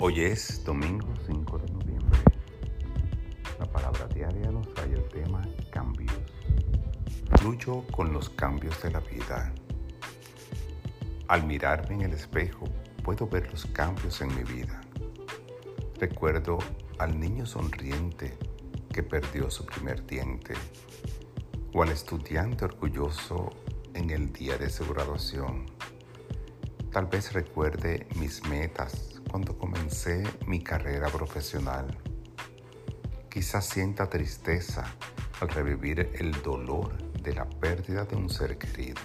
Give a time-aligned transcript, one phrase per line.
[0.00, 2.20] Hoy es domingo 5 de noviembre.
[3.58, 6.12] La palabra diaria nos trae el tema cambios.
[7.36, 9.52] Fluyo con los cambios de la vida.
[11.26, 12.66] Al mirarme en el espejo
[13.02, 14.80] puedo ver los cambios en mi vida.
[15.98, 16.58] Recuerdo
[17.00, 18.38] al niño sonriente
[18.92, 20.54] que perdió su primer diente
[21.74, 23.50] o al estudiante orgulloso
[23.94, 25.66] en el día de su graduación.
[26.92, 31.86] Tal vez recuerde mis metas cuando comencé mi carrera profesional.
[33.30, 34.84] Quizás sienta tristeza
[35.40, 39.00] al revivir el dolor de la pérdida de un ser querido.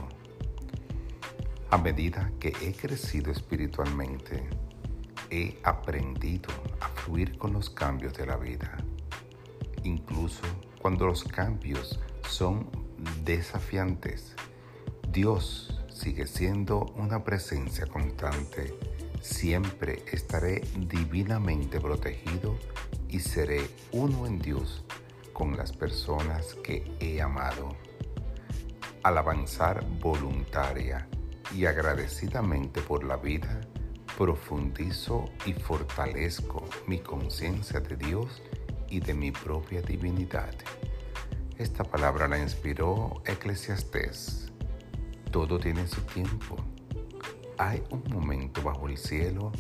[1.70, 4.49] A medida que he crecido espiritualmente,
[5.30, 6.49] he aprendido
[6.80, 8.77] a fluir con los cambios de la vida.
[9.84, 10.44] Incluso
[10.82, 11.99] cuando los cambios
[12.30, 12.70] son
[13.24, 14.35] desafiantes,
[15.10, 18.74] Dios sigue siendo una presencia constante
[19.24, 22.57] Siempre estaré divinamente protegido
[23.07, 23.62] y seré
[23.93, 24.84] uno en Dios
[25.32, 27.70] con las personas que he amado.
[29.02, 31.07] Al avanzar voluntaria
[31.55, 33.62] y agradecidamente por la vida,
[34.18, 38.43] profundizo y fortalezco mi conciencia de Dios
[38.90, 40.54] y de mi propia divinidad.
[41.58, 44.52] Esta palabra la inspiró Eclesiastés.
[45.32, 46.58] Todo tiene su tiempo
[47.69, 49.51] hay un momento bajo el cielo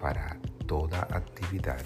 [0.00, 1.80] para toda actividad.